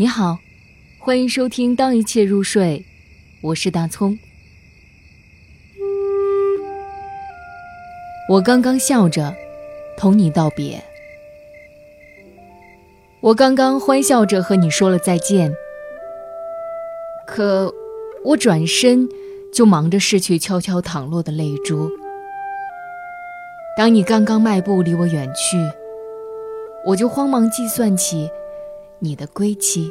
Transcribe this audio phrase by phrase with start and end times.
[0.00, 0.38] 你好，
[0.98, 2.78] 欢迎收听《当一切入睡》，
[3.42, 4.18] 我是大葱。
[8.30, 9.36] 我刚刚笑着
[9.98, 10.82] 同你道别，
[13.20, 15.52] 我刚刚欢笑着和你说了再见，
[17.26, 17.70] 可
[18.24, 19.06] 我转身
[19.52, 21.90] 就忙着拭去悄悄淌落的泪珠。
[23.76, 25.58] 当你刚刚迈步离我远去，
[26.86, 28.30] 我就慌忙计算起。
[29.02, 29.90] 你的归期，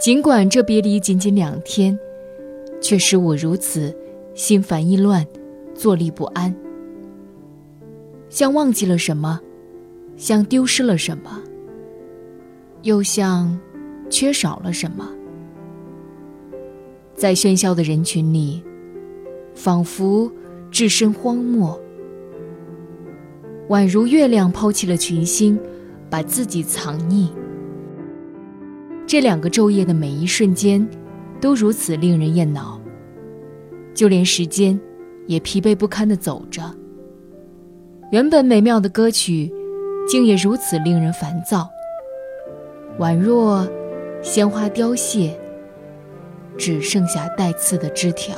[0.00, 1.98] 尽管这别离仅仅两天，
[2.80, 3.92] 却使我如此
[4.32, 5.26] 心烦意乱、
[5.74, 6.54] 坐立不安，
[8.30, 9.40] 像忘记了什么，
[10.16, 11.42] 像丢失了什么，
[12.82, 13.58] 又像
[14.08, 15.10] 缺少了什么。
[17.16, 18.62] 在喧嚣的人群里，
[19.52, 20.30] 仿佛
[20.70, 21.76] 置身荒漠，
[23.68, 25.58] 宛如月亮抛弃了群星。
[26.12, 27.30] 把自己藏匿。
[29.06, 30.88] 这两个昼夜的每一瞬间，
[31.40, 32.80] 都如此令人厌恼。
[33.94, 34.80] 就连时间，
[35.26, 36.62] 也疲惫不堪地走着。
[38.10, 39.52] 原本美妙的歌曲，
[40.08, 41.68] 竟也如此令人烦躁。
[42.98, 43.68] 宛若
[44.22, 45.38] 鲜花凋谢，
[46.56, 48.34] 只剩下带刺的枝条。